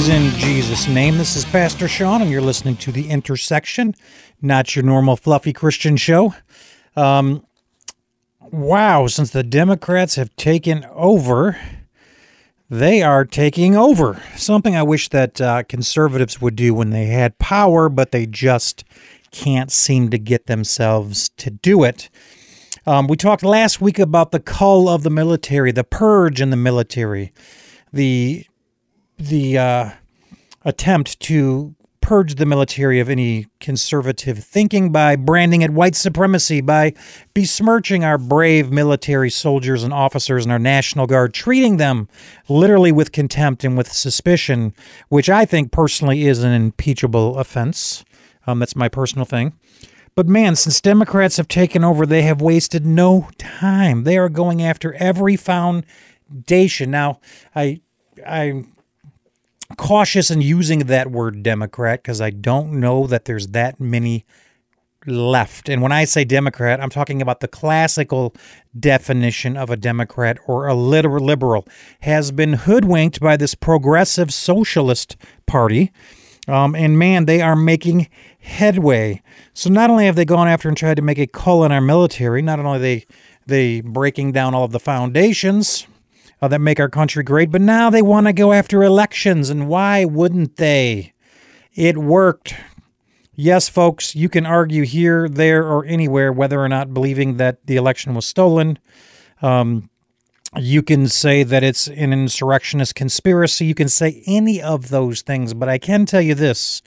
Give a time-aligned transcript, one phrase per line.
[0.00, 1.18] Greetings in Jesus' name.
[1.18, 3.94] This is Pastor Sean, and you're listening to The Intersection,
[4.40, 6.34] not your normal fluffy Christian show.
[6.96, 7.44] Um,
[8.50, 11.58] wow, since the Democrats have taken over,
[12.70, 14.22] they are taking over.
[14.36, 18.84] Something I wish that uh, conservatives would do when they had power, but they just
[19.32, 22.08] can't seem to get themselves to do it.
[22.86, 26.56] Um, we talked last week about the cull of the military, the purge in the
[26.56, 27.34] military,
[27.92, 28.46] the
[29.20, 29.90] the uh,
[30.64, 36.92] attempt to purge the military of any conservative thinking by branding it white supremacy, by
[37.34, 42.08] besmirching our brave military soldiers and officers and our National Guard, treating them
[42.48, 44.74] literally with contempt and with suspicion,
[45.08, 48.04] which I think personally is an impeachable offense.
[48.46, 49.52] Um, that's my personal thing.
[50.16, 54.02] But man, since Democrats have taken over, they have wasted no time.
[54.04, 56.90] They are going after every foundation.
[56.90, 57.20] Now,
[57.54, 57.82] I,
[58.26, 58.72] I'm
[59.76, 64.24] cautious in using that word Democrat because I don't know that there's that many
[65.06, 65.68] left.
[65.68, 68.34] And when I say Democrat, I'm talking about the classical
[68.78, 71.66] definition of a Democrat or a liberal
[72.00, 75.92] has been hoodwinked by this progressive socialist party.
[76.48, 78.08] Um, and man, they are making
[78.40, 79.22] headway.
[79.54, 81.80] So not only have they gone after and tried to make a call in our
[81.80, 83.06] military, not only they
[83.46, 85.86] they breaking down all of the foundations
[86.40, 89.50] uh, that make our country great, but now they want to go after elections.
[89.50, 91.12] And why wouldn't they?
[91.74, 92.54] It worked.
[93.34, 97.76] Yes, folks, you can argue here, there, or anywhere whether or not believing that the
[97.76, 98.78] election was stolen.
[99.40, 99.88] Um,
[100.58, 103.66] you can say that it's an insurrectionist conspiracy.
[103.66, 106.82] You can say any of those things, but I can tell you this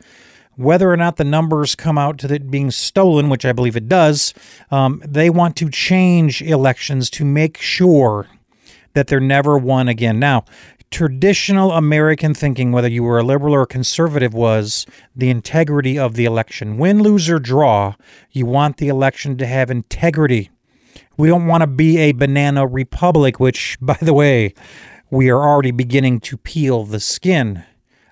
[0.55, 3.89] whether or not the numbers come out to it being stolen, which I believe it
[3.89, 4.33] does,
[4.69, 8.27] um, they want to change elections to make sure
[8.93, 10.19] that they're never won again.
[10.19, 10.45] Now,
[10.93, 16.13] traditional American thinking, whether you were a liberal or a conservative, was the integrity of
[16.13, 16.77] the election.
[16.77, 17.95] Win, lose, or draw,
[18.31, 20.51] you want the election to have integrity.
[21.17, 24.53] We don't want to be a banana republic, which, by the way,
[25.09, 27.63] we are already beginning to peel the skin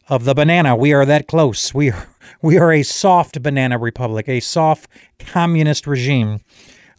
[0.08, 0.76] of the banana.
[0.76, 1.74] We are that close.
[1.74, 2.08] We are,
[2.42, 6.42] we are a soft banana republic, a soft communist regime.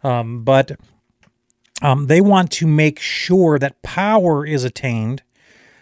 [0.01, 0.77] Um, but
[1.83, 5.21] um, they want to make sure that power is attained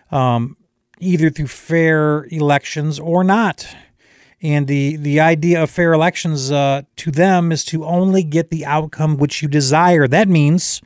[0.10, 0.58] um,
[1.00, 3.74] either through fair elections or not.
[4.42, 8.66] And the, the idea of fair elections uh, to them is to only get the
[8.66, 10.08] outcome which you desire.
[10.08, 10.82] That means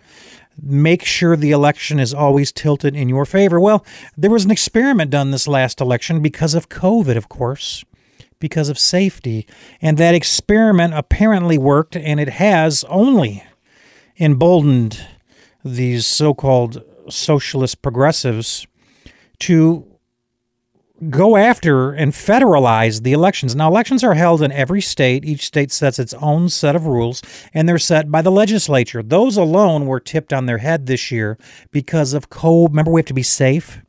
[0.62, 3.58] make sure the election is always tilted in your favor.
[3.58, 3.86] Well,
[4.18, 7.86] there was an experiment done this last election because of COVID, of course,
[8.40, 9.48] because of safety.
[9.82, 13.44] And that experiment apparently worked, and it has only
[14.20, 15.06] emboldened
[15.64, 18.66] these so called socialist progressives
[19.40, 19.86] to
[21.10, 23.56] go after and federalize the elections.
[23.56, 25.26] Now, elections are held in every state.
[25.26, 27.22] Each state sets its own set of rules,
[27.54, 29.04] and they're set by the legislature.
[29.04, 31.38] Those alone were tipped on their head this year
[31.72, 32.70] because of COVID.
[32.70, 33.82] Remember, we have to be safe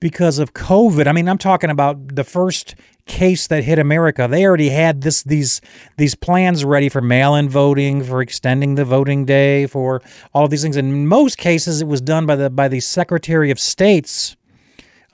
[0.00, 1.06] because of COVID.
[1.06, 2.74] I mean, I'm talking about the first
[3.06, 5.60] case that hit America, they already had this these
[5.96, 10.02] these plans ready for mail-in voting, for extending the voting day, for
[10.34, 10.76] all of these things.
[10.76, 14.36] In most cases, it was done by the by the Secretary of States,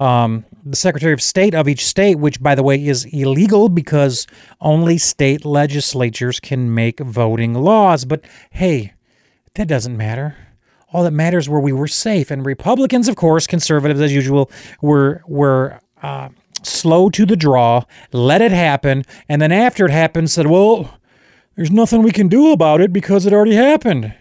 [0.00, 4.26] um, the Secretary of State of each state, which by the way is illegal because
[4.60, 8.04] only state legislatures can make voting laws.
[8.04, 8.94] But hey,
[9.54, 10.36] that doesn't matter.
[10.92, 15.22] All that matters where we were safe, and Republicans, of course, conservatives as usual, were
[15.26, 15.80] were.
[16.02, 16.30] Uh,
[16.64, 17.82] slow to the draw,
[18.12, 20.96] let it happen, and then after it happened said, well,
[21.56, 24.14] there's nothing we can do about it because it already happened.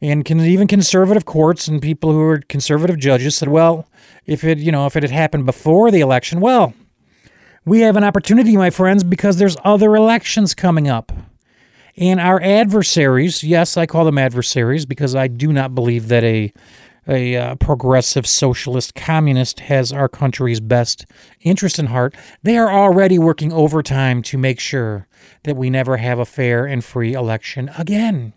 [0.00, 3.86] And can, even conservative courts and people who are conservative judges said, well,
[4.24, 6.72] if it, you know, if it had happened before the election, well,
[7.66, 11.12] we have an opportunity, my friends, because there's other elections coming up.
[11.96, 16.52] And our adversaries, yes, I call them adversaries because I do not believe that a
[17.08, 21.06] a uh, progressive socialist communist has our country's best
[21.40, 25.08] interest in heart, they are already working overtime to make sure
[25.44, 28.32] that we never have a fair and free election again.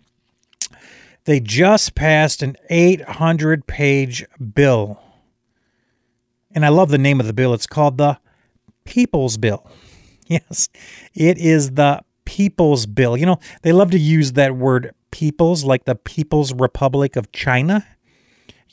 [1.24, 5.00] They just passed an 800 page bill.
[6.50, 7.54] And I love the name of the bill.
[7.54, 8.18] It's called the
[8.84, 9.66] People's Bill.
[10.26, 10.70] Yes,
[11.12, 13.16] it is the People's Bill.
[13.16, 17.86] You know, they love to use that word people's, like the People's Republic of China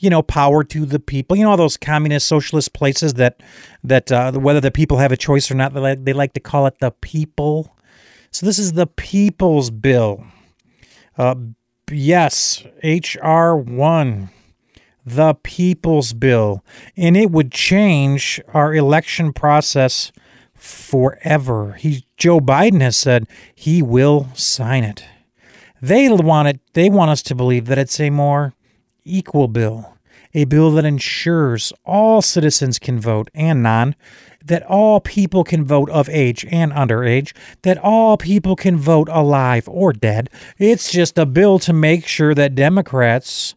[0.02, 1.36] you know, power to the people.
[1.36, 3.40] You know, all those communist socialist places that
[3.84, 6.40] that uh, whether the people have a choice or not, they like, they like to
[6.40, 7.76] call it the people.
[8.32, 10.24] So this is the People's Bill.
[11.16, 11.36] Uh,
[11.90, 14.30] yes, HR one.
[15.06, 16.64] the People's Bill,
[16.96, 20.10] and it would change our election process
[20.62, 21.72] forever.
[21.72, 25.04] He, Joe Biden has said he will sign it.
[25.80, 26.60] They want it.
[26.74, 28.54] They want us to believe that it's a more
[29.04, 29.96] equal bill,
[30.32, 33.96] a bill that ensures all citizens can vote and non,
[34.44, 37.32] that all people can vote of age and underage,
[37.62, 40.30] that all people can vote alive or dead.
[40.58, 43.56] It's just a bill to make sure that Democrats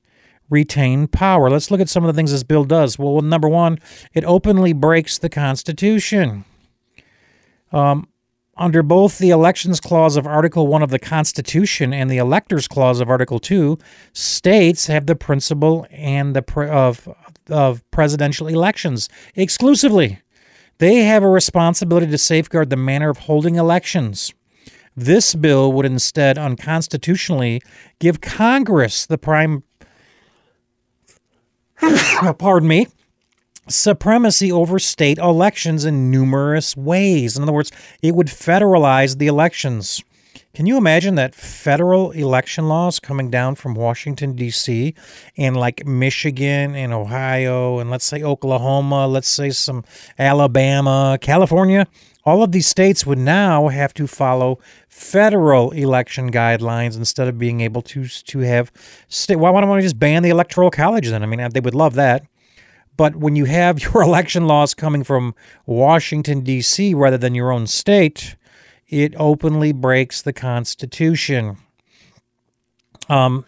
[0.49, 1.51] retain power.
[1.51, 2.97] Let's look at some of the things this bill does.
[2.97, 3.77] Well, number one,
[4.15, 6.45] it openly breaks the Constitution.
[7.71, 8.07] Um,
[8.57, 13.01] under both the Elections Clause of Article 1 of the Constitution and the Electors Clause
[13.01, 13.77] of Article 2,
[14.13, 17.09] states have the principle and the of,
[17.49, 20.19] of presidential elections exclusively.
[20.77, 24.33] They have a responsibility to safeguard the manner of holding elections.
[24.95, 27.61] This bill would instead unconstitutionally
[27.99, 29.63] give Congress the prime
[32.37, 32.87] pardon me,
[33.67, 37.37] supremacy over state elections in numerous ways.
[37.37, 37.71] In other words,
[38.01, 40.03] it would federalize the elections.
[40.53, 44.95] Can you imagine that federal election laws coming down from Washington, D.C.,
[45.35, 49.83] and like Michigan and Ohio, and let's say Oklahoma, let's say some
[50.17, 51.87] Alabama, California?
[52.23, 57.59] All of these states would now have to follow federal election guidelines instead of being
[57.59, 58.71] able to to have
[59.09, 59.35] state.
[59.35, 61.21] Why don't we just ban the electoral college then?
[61.21, 62.25] I mean, they would love that.
[62.97, 66.93] But when you have your election laws coming from Washington D.C.
[66.93, 68.35] rather than your own state,
[68.87, 71.57] it openly breaks the Constitution.
[73.09, 73.45] Um,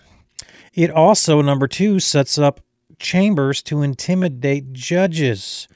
[0.74, 2.62] it also number two sets up
[3.00, 5.68] chambers to intimidate judges.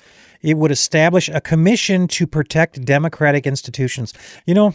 [0.41, 4.13] It would establish a commission to protect democratic institutions.
[4.45, 4.74] You know,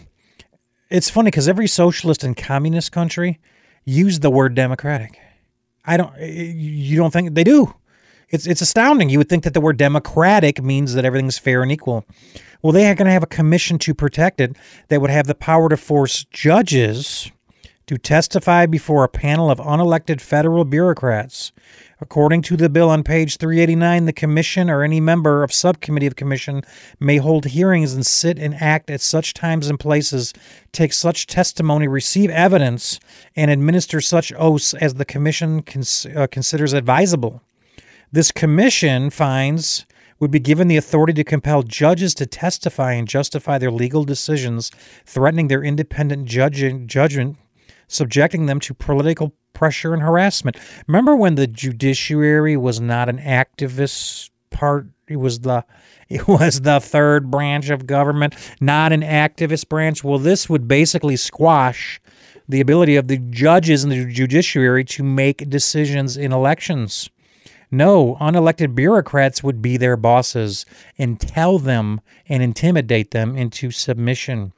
[0.90, 3.40] it's funny because every socialist and communist country
[3.84, 5.18] use the word democratic.
[5.84, 6.16] I don't.
[6.20, 7.74] You don't think they do?
[8.28, 9.08] It's it's astounding.
[9.08, 12.04] You would think that the word democratic means that everything's fair and equal.
[12.62, 14.56] Well, they are going to have a commission to protect it
[14.88, 17.30] that would have the power to force judges
[17.86, 21.52] to testify before a panel of unelected federal bureaucrats
[21.98, 26.14] According to the bill on page 389, the commission or any member of subcommittee of
[26.14, 26.60] commission
[27.00, 30.34] may hold hearings and sit and act at such times and places,
[30.72, 33.00] take such testimony, receive evidence,
[33.34, 37.40] and administer such oaths as the commission cons- uh, considers advisable.
[38.12, 39.86] This commission finds
[40.18, 44.70] would be given the authority to compel judges to testify and justify their legal decisions,
[45.04, 47.36] threatening their independent judging, judgment,
[47.88, 50.56] subjecting them to political pressure and harassment.
[50.86, 54.86] Remember when the judiciary was not an activist part?
[55.08, 55.64] It was the
[56.08, 60.04] it was the third branch of government, not an activist branch.
[60.04, 62.00] Well, this would basically squash
[62.48, 67.10] the ability of the judges and the judiciary to make decisions in elections.
[67.70, 70.66] No, unelected bureaucrats would be their bosses
[70.98, 74.52] and tell them and intimidate them into submission.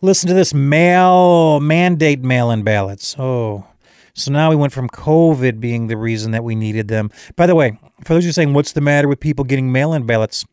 [0.00, 3.16] Listen to this mail mandate mail in ballots.
[3.18, 3.66] Oh.
[4.14, 7.10] So now we went from COVID being the reason that we needed them.
[7.36, 9.92] By the way, for those who are saying, what's the matter with people getting mail
[9.92, 10.44] in ballots?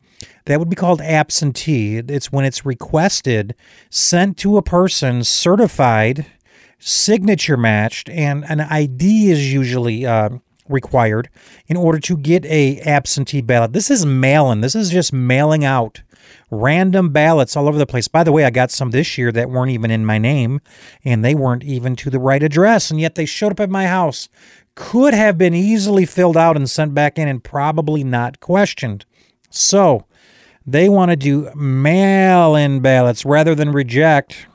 [0.44, 1.96] That would be called absentee.
[1.96, 3.54] It's when it's requested,
[3.90, 6.26] sent to a person, certified,
[6.78, 10.30] signature matched, and an ID is usually uh,
[10.68, 11.28] required
[11.66, 13.72] in order to get a absentee ballot.
[13.72, 14.60] This is mail-in.
[14.60, 16.02] This is just mailing out
[16.50, 18.08] random ballots all over the place.
[18.08, 20.60] By the way, I got some this year that weren't even in my name
[21.04, 23.86] and they weren't even to the right address, and yet they showed up at my
[23.86, 24.28] house.
[24.74, 29.04] Could have been easily filled out and sent back in and probably not questioned.
[29.50, 30.06] So
[30.66, 34.46] they want to do mail in ballots rather than reject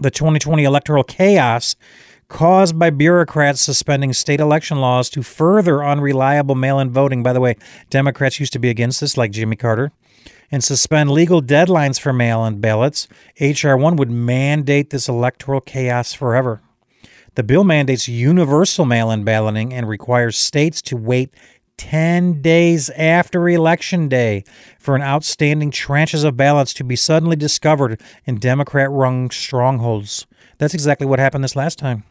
[0.00, 1.74] the 2020 electoral chaos
[2.28, 7.22] caused by bureaucrats suspending state election laws to further unreliable mail in voting.
[7.22, 7.56] By the way,
[7.90, 9.92] Democrats used to be against this, like Jimmy Carter
[10.50, 13.08] and suspend legal deadlines for mail in ballots,
[13.38, 13.76] H.R.
[13.76, 16.62] 1 would mandate this electoral chaos forever.
[17.34, 21.32] The bill mandates universal mail in balloting and requires states to wait
[21.76, 24.42] 10 days after Election Day
[24.80, 30.26] for an outstanding tranches of ballots to be suddenly discovered in Democrat run strongholds.
[30.56, 32.02] That's exactly what happened this last time.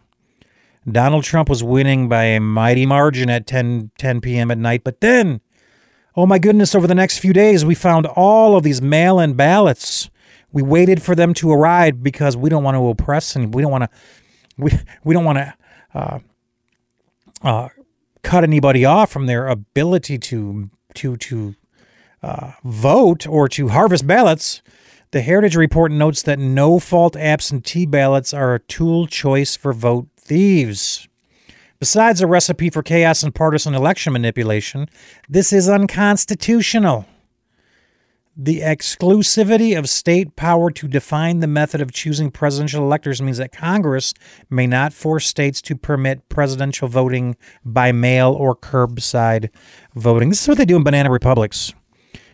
[0.90, 4.52] Donald Trump was winning by a mighty margin at 10, 10 p.m.
[4.52, 5.42] at night, but then
[6.18, 9.36] Oh my goodness, over the next few days, we found all of these mail in
[9.36, 10.10] ballots.
[10.52, 13.72] We waited for them to arrive because we don't want to oppress and we don't
[13.72, 13.90] want to
[14.58, 14.72] we,
[15.04, 15.54] we don't want to
[15.94, 16.20] uh,
[17.44, 17.70] uh,
[18.24, 21.56] cut anybody off from their ability to to to
[22.24, 24.64] uh, vote or to harvest ballots.
[25.12, 30.08] The Heritage Report notes that no fault absentee ballots are a tool choice for vote
[30.28, 31.08] thieves.
[31.80, 34.90] Besides a recipe for chaos and partisan election manipulation,
[35.30, 37.06] this is unconstitutional.
[38.36, 43.52] The exclusivity of state power to define the method of choosing presidential electors means that
[43.52, 44.14] Congress
[44.50, 49.50] may not force states to permit presidential voting by mail or curbside
[49.96, 50.30] voting.
[50.30, 51.74] This is what they do in banana republics.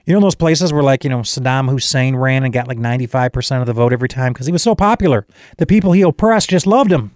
[0.06, 3.62] You know those places where like, you know, Saddam Hussein ran and got like 95%
[3.62, 5.26] of the vote every time because he was so popular.
[5.58, 7.16] The people he oppressed just loved him.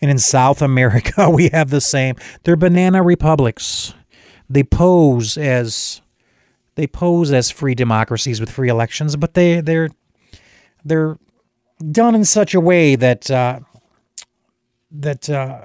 [0.00, 2.16] And in South America, we have the same.
[2.44, 3.94] They're banana republics.
[4.48, 6.00] They pose as
[6.76, 9.90] they pose as free democracies with free elections, but they they're
[10.84, 11.18] they're
[11.90, 13.60] done in such a way that uh,
[14.90, 15.64] that uh,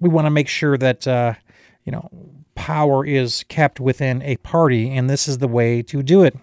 [0.00, 1.34] we want to make sure that uh,
[1.84, 2.10] you know
[2.54, 6.36] power is kept within a party, and this is the way to do it.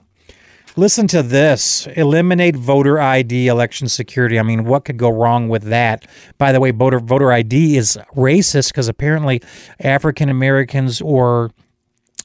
[0.77, 4.39] Listen to this eliminate voter ID election security.
[4.39, 6.07] I mean, what could go wrong with that?
[6.37, 9.41] By the way, voter, voter ID is racist because apparently
[9.81, 11.51] African Americans or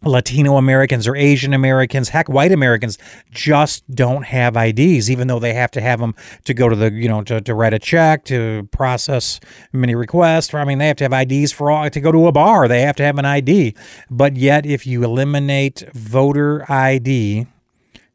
[0.04, 2.98] Latino Americans or Asian Americans, heck, white Americans
[3.32, 6.92] just don't have IDs, even though they have to have them to go to the,
[6.92, 9.40] you know, to, to write a check, to process
[9.72, 10.54] many requests.
[10.54, 12.82] I mean, they have to have IDs for all, to go to a bar, they
[12.82, 13.74] have to have an ID.
[14.08, 17.46] But yet, if you eliminate voter ID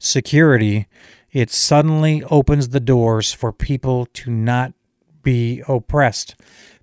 [0.03, 0.87] security,
[1.31, 4.73] it suddenly opens the doors for people to not
[5.23, 6.35] be oppressed.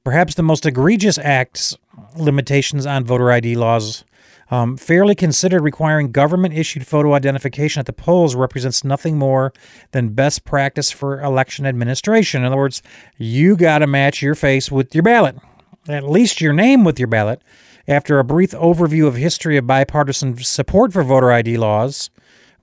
[0.04, 1.76] Perhaps the most egregious acts,
[2.16, 4.04] limitations on voter ID laws
[4.50, 9.52] um, fairly considered requiring government issued photo identification at the polls represents nothing more
[9.90, 12.42] than best practice for election administration.
[12.42, 12.82] In other words,
[13.18, 15.36] you got to match your face with your ballot,
[15.88, 17.42] at least your name with your ballot.
[17.86, 22.10] After a brief overview of history of bipartisan support for voter ID laws,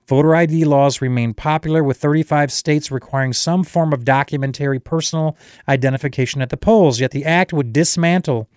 [0.08, 5.36] Voter ID laws remain popular, with 35 states requiring some form of documentary personal
[5.68, 7.00] identification at the polls.
[7.00, 8.48] Yet the act would dismantle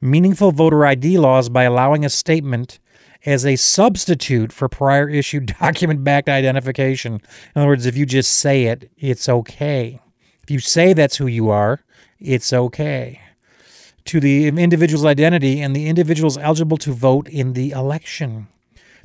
[0.00, 2.78] meaningful voter ID laws by allowing a statement
[3.24, 7.14] as a substitute for prior issued document backed identification.
[7.54, 10.00] In other words, if you just say it, it's okay.
[10.42, 11.80] If you say that's who you are,
[12.18, 13.20] it's okay.
[14.06, 18.48] To the individual's identity and the individuals eligible to vote in the election.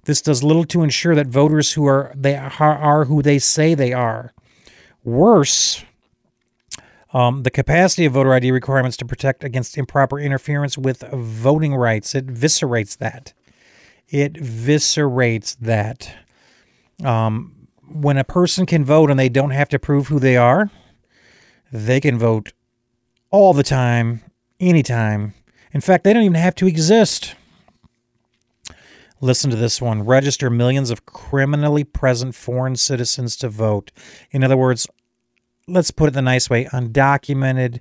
[0.06, 3.92] This does little to ensure that voters who are they are, who they say they
[3.92, 4.34] are.
[5.04, 5.84] Worse,
[7.14, 12.16] um, the capacity of voter ID requirements to protect against improper interference with voting rights.
[12.16, 13.34] It viscerates that.
[14.08, 16.16] It viscerates that.
[17.04, 20.72] Um, when a person can vote and they don't have to prove who they are,
[21.72, 22.54] they can vote
[23.32, 24.22] all the time,
[24.60, 25.34] anytime.
[25.72, 27.36] In fact, they don't even have to exist.
[29.22, 30.04] Listen to this one.
[30.04, 33.92] Register millions of criminally present foreign citizens to vote.
[34.32, 34.88] In other words,
[35.68, 37.80] let's put it the nice way, undocumented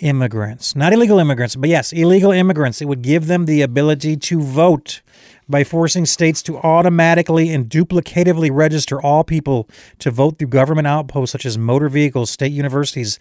[0.00, 0.74] immigrants.
[0.74, 2.80] Not illegal immigrants, but yes, illegal immigrants.
[2.82, 5.02] It would give them the ability to vote
[5.48, 11.32] by forcing states to automatically and duplicatively register all people to vote through government outposts
[11.32, 13.18] such as motor vehicles, state universities,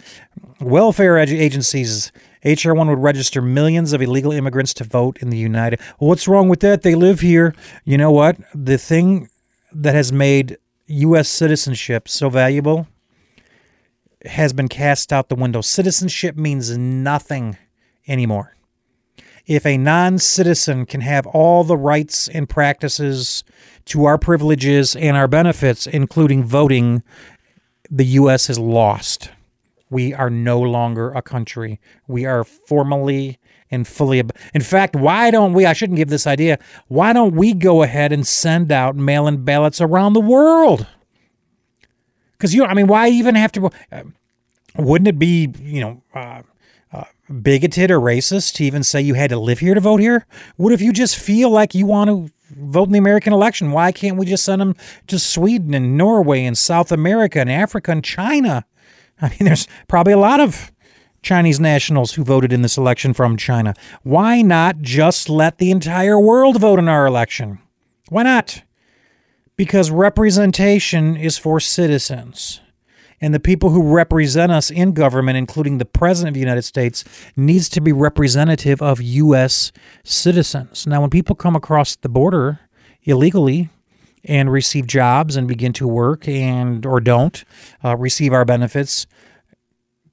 [0.61, 2.11] welfare agencies.
[2.45, 5.81] HR 1 would register millions of illegal immigrants to vote in the United.
[5.97, 6.83] What's wrong with that?
[6.83, 7.55] They live here.
[7.83, 8.37] You know what?
[8.53, 9.29] The thing
[9.73, 10.57] that has made
[10.87, 11.27] U.S.
[11.27, 12.87] citizenship so valuable
[14.25, 15.61] has been cast out the window.
[15.61, 17.57] Citizenship means nothing
[18.07, 18.55] anymore.
[19.45, 23.43] If a non citizen can have all the rights and practices
[23.85, 27.01] to our privileges and our benefits, including voting,
[27.89, 28.47] the U.S.
[28.47, 29.31] has lost.
[29.89, 31.79] We are no longer a country.
[32.07, 33.39] We are formally
[33.71, 34.21] and fully.
[34.53, 35.65] In fact, why don't we?
[35.65, 36.59] I shouldn't give this idea.
[36.87, 40.85] Why don't we go ahead and send out mail in ballots around the world?
[42.39, 43.69] Because you, I mean, why even have to?
[43.91, 44.03] Uh,
[44.77, 46.41] wouldn't it be, you know, uh,
[46.93, 47.03] uh,
[47.41, 50.25] bigoted or racist to even say you had to live here to vote here?
[50.55, 53.73] What if you just feel like you want to vote in the American election?
[53.73, 54.75] Why can't we just send them
[55.07, 58.65] to Sweden and Norway and South America and Africa and China?
[59.21, 60.71] I mean, there's probably a lot of
[61.21, 63.73] Chinese nationals who voted in this election from China.
[64.03, 67.59] Why not just let the entire world vote in our election?
[68.07, 68.63] Why not?
[69.59, 72.61] Because representation is for citizens.
[73.19, 77.03] And the people who represent us in government, including the President of the United States,
[77.35, 79.73] needs to be representative of U.S.
[80.05, 80.87] citizens.
[80.87, 82.61] Now, when people come across the border
[83.03, 83.69] illegally,
[84.23, 87.43] and receive jobs and begin to work and or don't
[87.83, 89.07] uh, receive our benefits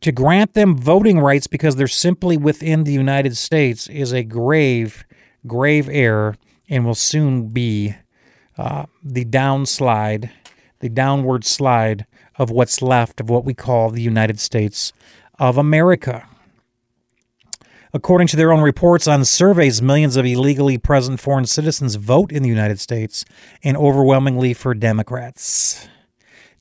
[0.01, 5.05] to grant them voting rights because they're simply within the United States is a grave
[5.47, 6.37] grave error
[6.69, 7.95] and will soon be
[8.59, 10.31] uh, the downslide,
[10.81, 14.93] the downward slide of what's left of what we call the United States
[15.39, 16.29] of America.
[17.93, 22.43] According to their own reports on surveys, millions of illegally present foreign citizens vote in
[22.43, 23.25] the United States
[23.63, 25.89] and overwhelmingly for Democrats.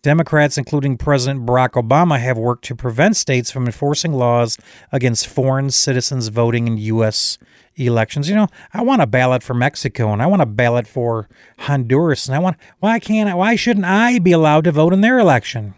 [0.06, 4.56] Democrats, including President Barack Obama, have worked to prevent states from enforcing laws
[4.92, 7.40] against foreign citizens voting in U.S.
[7.76, 8.30] elections.
[8.30, 12.28] You know, I want a ballot for Mexico and I want a ballot for Honduras,
[12.28, 15.18] and I want why can't I, why shouldn't I be allowed to vote in their
[15.18, 15.74] election?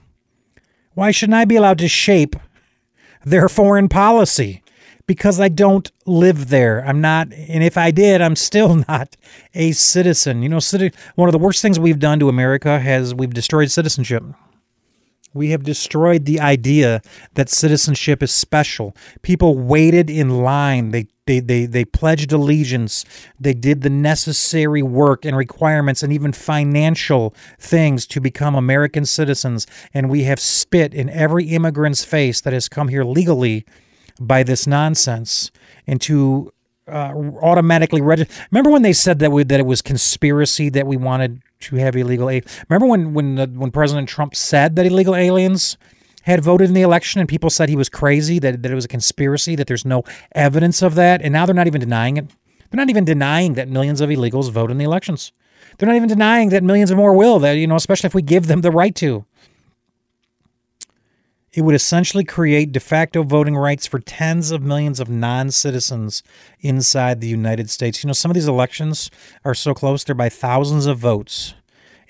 [0.94, 2.36] Why shouldn't I be allowed to shape
[3.24, 4.62] their foreign policy?
[5.08, 6.86] Because I don't live there.
[6.86, 9.16] I'm not, and if I did, I'm still not
[9.54, 10.44] a citizen.
[10.44, 10.60] You know,
[11.16, 14.24] one of the worst things we've done to America has we've destroyed citizenship.
[15.34, 17.02] We have destroyed the idea
[17.36, 18.96] that citizenship is special.
[19.22, 20.90] People waited in line.
[20.90, 23.06] They, they, they, they pledged allegiance.
[23.40, 29.68] They did the necessary work and requirements and even financial things to become American citizens.
[29.94, 33.66] And we have spit in every immigrant's face that has come here legally
[34.20, 35.52] by this nonsense
[35.86, 36.52] and to
[36.88, 38.34] uh, automatically register.
[38.52, 41.96] Remember when they said that we, that it was conspiracy that we wanted to have
[41.96, 42.28] illegal?
[42.70, 45.78] Remember when when the, when President Trump said that illegal aliens
[46.24, 48.86] had voted in the election and people said he was crazy that that it was
[48.86, 52.30] a conspiracy that there's no evidence of that and now they're not even denying it.
[52.70, 55.32] They're not even denying that millions of illegals vote in the elections.
[55.78, 57.40] They're not even denying that millions of more will.
[57.40, 59.26] That you know, especially if we give them the right to.
[61.58, 66.22] It would essentially create de facto voting rights for tens of millions of non citizens
[66.60, 68.04] inside the United States.
[68.04, 69.10] You know, some of these elections
[69.44, 71.56] are so close, they're by thousands of votes,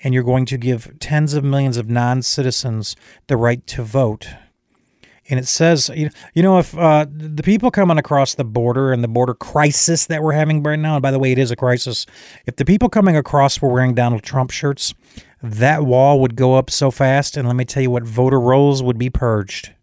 [0.04, 2.94] and you're going to give tens of millions of non citizens
[3.26, 4.28] the right to vote.
[5.30, 9.08] And it says, you know, if uh, the people coming across the border and the
[9.08, 12.06] border crisis that we're having right now, and by the way, it is a crisis,
[12.46, 14.94] if the people coming across were wearing Donald Trump shirts,
[15.42, 17.36] that wall would go up so fast.
[17.36, 19.74] And let me tell you what voter rolls would be purged.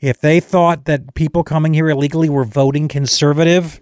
[0.00, 3.80] If they thought that people coming here illegally were voting conservative,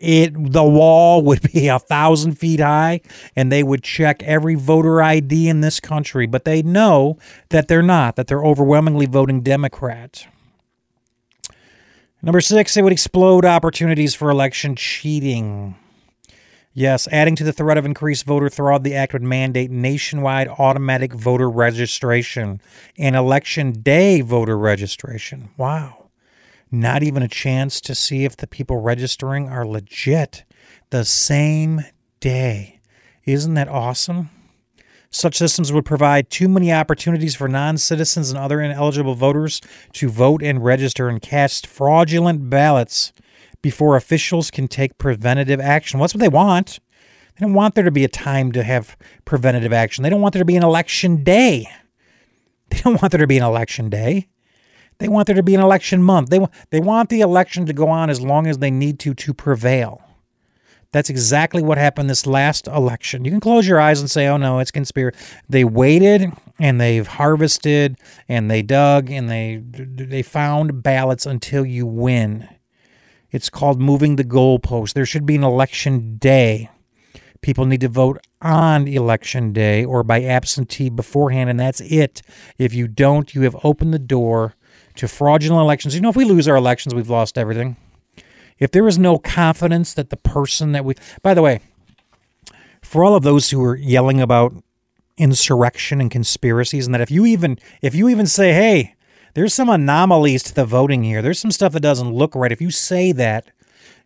[0.00, 3.00] it the wall would be a thousand feet high
[3.36, 7.16] and they would check every voter id in this country but they know
[7.50, 10.26] that they're not that they're overwhelmingly voting democrat
[12.22, 15.76] number six it would explode opportunities for election cheating
[16.72, 21.12] Yes, adding to the threat of increased voter fraud, the act would mandate nationwide automatic
[21.12, 22.60] voter registration
[22.96, 25.50] and election day voter registration.
[25.56, 25.99] Wow.
[26.70, 30.44] Not even a chance to see if the people registering are legit
[30.90, 31.82] the same
[32.20, 32.80] day.
[33.24, 34.30] Isn't that awesome?
[35.10, 39.60] Such systems would provide too many opportunities for non citizens and other ineligible voters
[39.94, 43.12] to vote and register and cast fraudulent ballots
[43.60, 45.98] before officials can take preventative action.
[45.98, 46.78] Well, that's what they want.
[47.34, 50.02] They don't want there to be a time to have preventative action.
[50.02, 51.66] They don't want there to be an election day.
[52.70, 54.28] They don't want there to be an election day.
[55.00, 56.28] They want there to be an election month.
[56.28, 59.34] They, they want the election to go on as long as they need to to
[59.34, 60.02] prevail.
[60.92, 63.24] That's exactly what happened this last election.
[63.24, 65.18] You can close your eyes and say, oh no, it's conspiracy.
[65.48, 67.96] They waited and they've harvested
[68.28, 72.48] and they dug and they they found ballots until you win.
[73.30, 74.92] It's called moving the goalpost.
[74.92, 76.68] There should be an election day.
[77.40, 82.20] People need to vote on election day or by absentee beforehand, and that's it.
[82.58, 84.56] If you don't, you have opened the door
[85.00, 85.94] to fraudulent elections.
[85.94, 87.76] You know, if we lose our elections, we've lost everything.
[88.58, 91.60] If there is no confidence that the person that we, by the way,
[92.82, 94.52] for all of those who are yelling about
[95.16, 98.94] insurrection and conspiracies, and that if you even if you even say, hey,
[99.32, 101.22] there's some anomalies to the voting here.
[101.22, 102.52] There's some stuff that doesn't look right.
[102.52, 103.46] If you say that,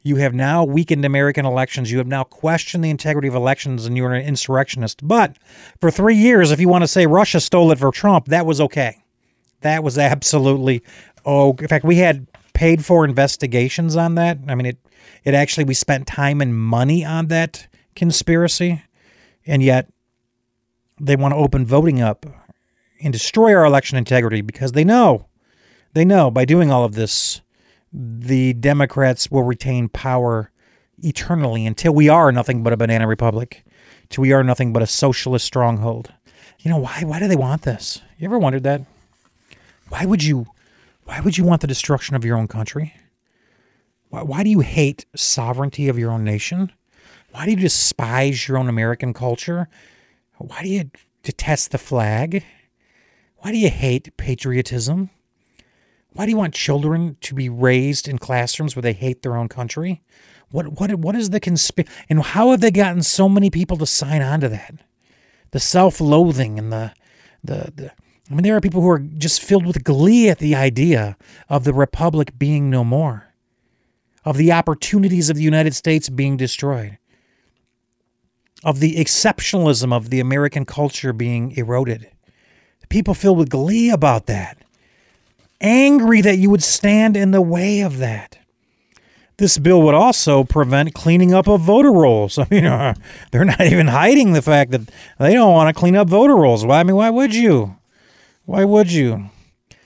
[0.02, 1.90] you have now weakened American elections.
[1.90, 5.06] You have now questioned the integrity of elections and you're an insurrectionist.
[5.08, 5.38] But
[5.80, 8.60] for three years, if you want to say Russia stole it for Trump, that was
[8.60, 9.03] okay.
[9.64, 10.82] That was absolutely
[11.24, 11.56] oh.
[11.58, 14.38] In fact, we had paid for investigations on that.
[14.46, 14.78] I mean, it
[15.24, 18.82] it actually we spent time and money on that conspiracy,
[19.46, 19.90] and yet
[21.00, 22.26] they want to open voting up
[23.02, 25.28] and destroy our election integrity because they know,
[25.94, 27.40] they know by doing all of this,
[27.90, 30.50] the Democrats will retain power
[30.98, 33.64] eternally until we are nothing but a banana republic,
[34.10, 36.12] till we are nothing but a socialist stronghold.
[36.60, 37.02] You know why?
[37.04, 38.02] Why do they want this?
[38.18, 38.82] You ever wondered that?
[39.88, 40.46] Why would you?
[41.04, 42.94] Why would you want the destruction of your own country?
[44.08, 46.72] Why, why do you hate sovereignty of your own nation?
[47.32, 49.68] Why do you despise your own American culture?
[50.38, 50.90] Why do you
[51.22, 52.44] detest the flag?
[53.38, 55.10] Why do you hate patriotism?
[56.12, 59.48] Why do you want children to be raised in classrooms where they hate their own
[59.48, 60.02] country?
[60.50, 61.92] What what what is the conspiracy?
[62.08, 64.76] And how have they gotten so many people to sign on to that?
[65.50, 66.92] The self-loathing and the,
[67.42, 67.92] the the
[68.30, 71.16] I mean, there are people who are just filled with glee at the idea
[71.48, 73.28] of the republic being no more.
[74.24, 76.96] of the opportunities of the United States being destroyed,
[78.62, 82.08] of the exceptionalism of the American culture being eroded.
[82.88, 84.56] People filled with glee about that,
[85.60, 88.38] angry that you would stand in the way of that.
[89.36, 92.38] This bill would also prevent cleaning up of voter rolls.
[92.42, 92.64] I mean,
[93.30, 96.64] they're not even hiding the fact that they don't want to clean up voter rolls.
[96.64, 96.80] Why?
[96.80, 97.76] I mean, why would you?
[98.46, 99.30] Why would you?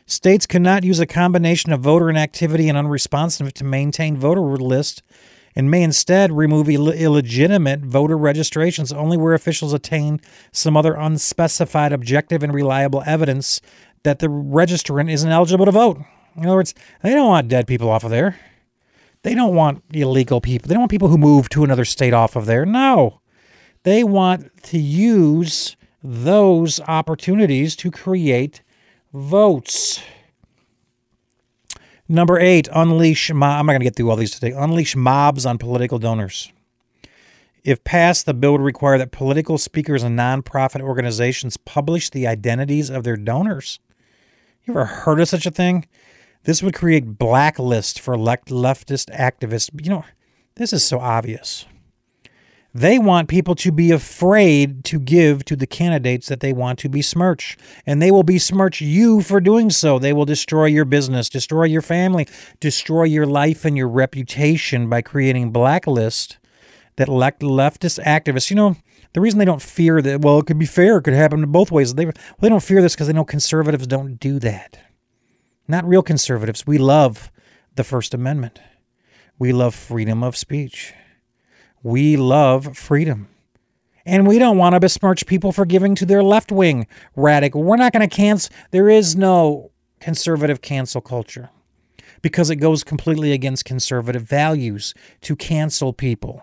[0.05, 5.01] States cannot use a combination of voter inactivity and unresponsive to maintain voter lists
[5.55, 11.93] and may instead remove Ill- illegitimate voter registrations only where officials attain some other unspecified
[11.93, 13.61] objective and reliable evidence
[14.03, 15.99] that the registrant isn't eligible to vote.
[16.37, 18.39] In other words, they don't want dead people off of there.
[19.23, 20.69] They don't want illegal people.
[20.69, 22.65] They don't want people who move to another state off of there.
[22.65, 23.21] No.
[23.85, 28.63] They want to use those opportunities to create
[29.13, 30.01] votes.
[32.09, 33.31] Number eight, unleash.
[33.33, 34.53] Mo- I'm not going to get through all these today.
[34.53, 36.51] Unleash mobs on political donors.
[37.65, 42.89] If passed, the bill would require that political speakers and nonprofit organizations publish the identities
[42.89, 43.79] of their donors.
[44.65, 45.87] You ever heard of such a thing?
[46.45, 49.71] This would create blacklist for elect leftist activists.
[49.85, 50.05] You know,
[50.55, 51.67] this is so obvious.
[52.75, 56.89] They want people to be afraid to give to the candidates that they want to
[56.89, 57.57] besmirch.
[57.87, 59.99] And they will besmirch you for doing so.
[59.99, 62.29] They will destroy your business, destroy your family,
[62.61, 66.39] destroy your life and your reputation by creating blacklist
[66.97, 68.51] that elect leftist activists.
[68.51, 68.77] You know,
[69.15, 71.73] the reason they don't fear that, well, it could be fair, it could happen both
[71.73, 71.95] ways.
[71.95, 74.79] They, well, they don't fear this because they know conservatives don't do that.
[75.67, 76.67] Not real conservatives.
[76.67, 77.31] We love
[77.77, 78.61] the First Amendment.
[79.39, 80.93] We love freedom of speech.
[81.83, 83.29] We love freedom.
[84.05, 87.63] And we don't want to besmirch people for giving to their left wing radical.
[87.63, 88.55] We're not going to cancel.
[88.71, 91.51] There is no conservative cancel culture
[92.23, 96.43] because it goes completely against conservative values to cancel people.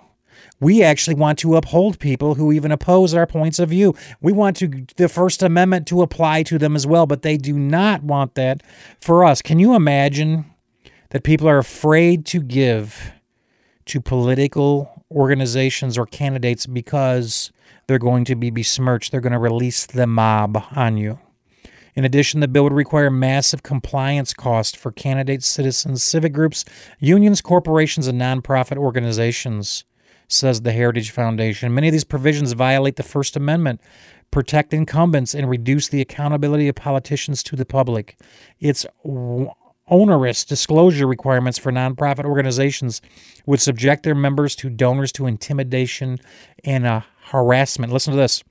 [0.60, 3.94] We actually want to uphold people who even oppose our points of view.
[4.22, 7.58] We want to the First Amendment to apply to them as well, but they do
[7.58, 8.64] not want that
[9.02, 9.42] for us.
[9.42, 10.46] Can you imagine
[11.10, 13.12] that people are afraid to give
[13.86, 17.52] to political organizations or candidates because
[17.88, 19.12] they're going to be besmirched.
[19.12, 21.20] They're going to release the mob on you.
[21.96, 26.66] In addition, the bill would require massive compliance costs for candidates, citizens, civic groups,
[27.00, 29.86] unions, corporations, and nonprofit organizations,
[30.28, 31.74] says the Heritage Foundation.
[31.74, 33.80] Many of these provisions violate the First Amendment,
[34.30, 38.20] protect incumbents, and reduce the accountability of politicians to the public.
[38.60, 38.86] It's
[39.88, 43.02] onerous disclosure requirements for nonprofit organizations
[43.46, 46.20] would subject their members to donors to intimidation
[46.64, 47.94] and uh, harassment.
[47.94, 48.44] Listen to this.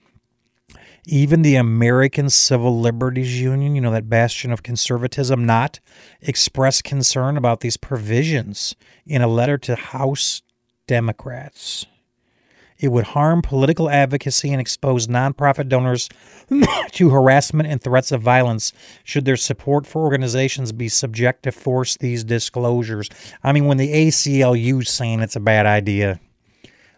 [1.06, 5.78] Even the American Civil Liberties Union, you know, that bastion of conservatism, not
[6.22, 10.42] expressed concern about these provisions in a letter to House
[10.86, 11.84] Democrats.
[12.84, 16.10] It would harm political advocacy and expose nonprofit donors
[16.92, 21.96] to harassment and threats of violence should their support for organizations be subject to force
[21.96, 23.08] these disclosures.
[23.42, 26.20] I mean, when the ACLU is saying it's a bad idea,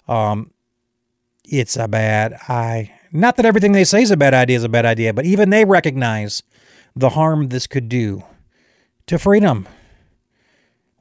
[0.09, 0.51] um,
[1.45, 2.91] it's a bad I.
[3.13, 5.51] Not that everything they say is a bad idea is a bad idea, but even
[5.51, 6.43] they recognize
[6.97, 8.25] the harm this could do
[9.07, 9.69] to freedom.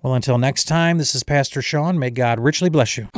[0.03, 1.97] Well, until next time, this is Pastor Sean.
[1.97, 3.09] May God richly bless you.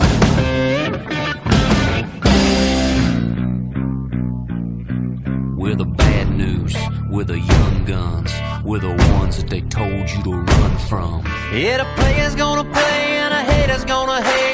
[5.67, 6.73] We're the bad news,
[7.09, 8.31] we're the young guns,
[8.63, 11.25] we're the ones that they told you to run from.
[11.53, 14.46] Yeah, the player's gonna play and a hater's gonna hate.